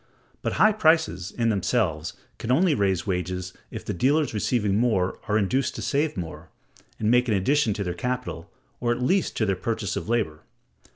[0.41, 5.37] But high prices, in themselves, can only raise wages if the dealers, receiving more, are
[5.37, 6.49] induced to save more,
[6.97, 10.39] and make an addition to their capital, or at least to their purchases of labor.